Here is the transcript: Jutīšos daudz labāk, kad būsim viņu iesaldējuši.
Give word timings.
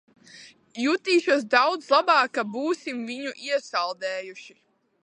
Jutīšos 0.83 1.45
daudz 1.55 1.91
labāk, 1.97 2.33
kad 2.39 2.51
būsim 2.57 3.05
viņu 3.13 3.37
iesaldējuši. 3.53 4.61